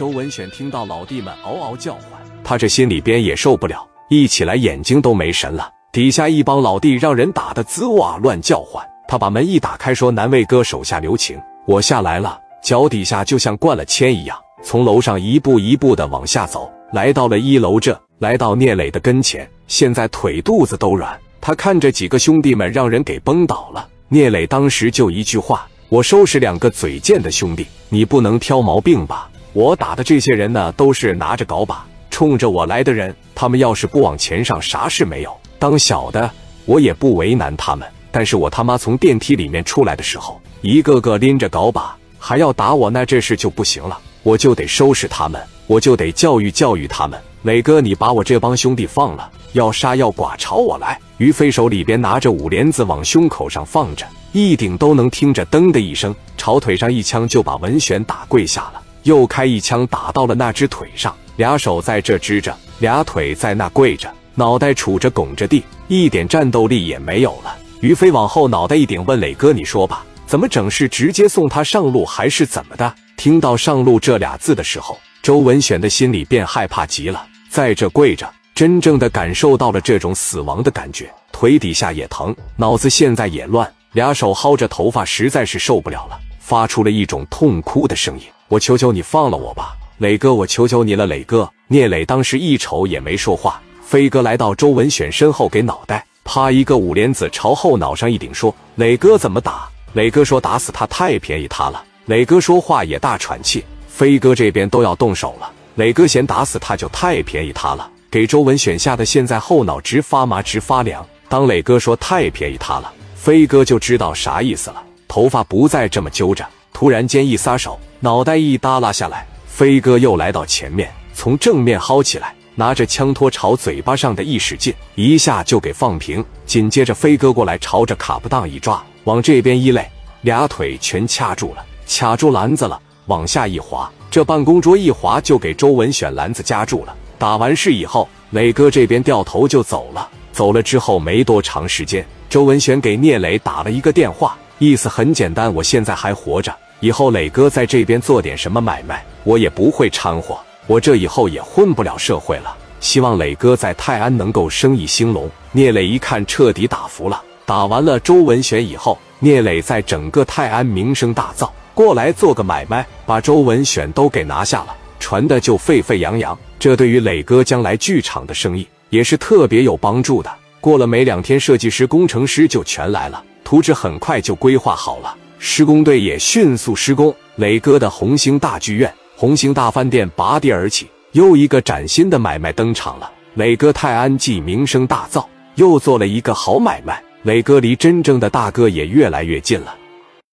[0.00, 2.02] 周文选听到老弟们嗷嗷叫唤，
[2.42, 5.70] 他这心里边也受不了，一起来眼睛都没神了。
[5.92, 21.14] 底下一帮老弟让人打得滋哇乱叫唤，他把门一打开，说：“南魏哥手下留情，我下来了。”脚底下就像灌了铅一样，从楼上一步一步的往下走，来到了一楼这，来到聂磊的跟前，现在腿肚子都软。
[21.42, 29.29] 他看着几个兄弟们让人给崩倒了，聂磊当时就一句话：“我收拾两个嘴贱的兄弟，你不能挑毛病吧？
[29.52, 35.36] 我打的这些人呢，都是拿着镐把冲着我来的人，他们要是不往前上，啥事没有。
[35.58, 36.30] 当小的
[36.64, 43.98] 我也不为难他们，但是我他妈从电梯里面出来的时候，一个个拎着镐把。”还要打我，那这事就不行了。
[44.22, 47.18] 我就得收拾他们，我就得教育教育他们。
[47.44, 51.00] 磊哥，你把我这帮兄弟放了，要杀要剐，朝我来。
[51.16, 67.56] 于飞手里边拿着五连子往胸口上放着，一顶都能听着噔的一声，朝腿上一枪就把文选打跪下了，又开一枪打到了那只腿上，俩手在这支着，俩腿在那跪着，脑袋杵着拱着地，一点战斗力也没有了。
[67.80, 70.04] 于飞往后脑袋一顶，问磊哥，你说吧。
[70.26, 70.70] 怎么整？
[70.70, 72.94] 是直接送他上路，还是怎么的？
[73.16, 103.64] 听到“上路”这俩字的时候，周文选的心里便害怕极了，在这跪着，真正的感受到了这种死亡的感觉，腿底下也疼，脑子现在也乱，俩手薅着头发，实在是受不了了，发出了一种痛哭的声音：“我求求你放了我吧，磊哥，我求求你了，磊哥！”聂磊当时一瞅也没说话，飞哥来到周文选身后，给脑袋啪一个五连子朝后脑上一顶，说：“磊哥怎么打？”磊哥说：“打死他太便宜他了。”磊哥说话也大喘气。
[103.86, 111.06] 飞哥这边都要动手了，磊哥嫌打死他就太便宜他了，给周文选吓得现在后脑直发麻直发凉。
[111.28, 126.24] 当磊哥说太便宜他了，飞哥就知道啥意思了，头发不再这么揪着，突然间一撒手，脑袋一耷拉下来，飞哥又来到前面，从正面薅起来，拿着枪托朝嘴巴上的一使劲，一下就给放平。
[126.46, 128.82] 紧接着飞哥过来朝着卡布当一抓。
[129.04, 129.84] 往这边一勒，
[130.22, 136.96] 俩腿全掐住了，卡住篮子了，往下一滑，这办公桌一滑就给周文选篮子夹住了。
[137.18, 140.08] 打完事以后，磊哥这边掉头就走了。
[140.32, 152.56] 走了之后没多长时间，周文选给聂磊打了一个电话，意思很简单：我现在还活着，以后磊哥在这边做点什么买卖，我也不会掺和，我这以后也混不了社会了。
[152.80, 155.30] 希望磊哥在泰安能够生意兴隆。
[155.52, 157.22] 聂磊一看，彻底打服了。
[157.44, 166.38] 打完了周文选以后，聂磊在整个泰安名声大噪，过来做个买卖，把周文选都给拿下了，传的就沸沸扬扬。
[166.58, 170.30] 这对于磊哥将来剧场的生意也是特别有帮助的。
[170.62, 177.12] 过了没两天，设计师、工程师就全来了，图纸很快就规划好了，施工队也迅速施工。
[177.36, 183.10] 磊哥的红星大剧院、红星大饭店拔地而起，又一个崭新的买卖登场了。
[183.34, 185.24] 磊哥泰安记名声大噪，
[185.54, 187.02] 又做了一个好买卖。
[187.22, 189.74] 磊哥离真正的大哥也越来越近了。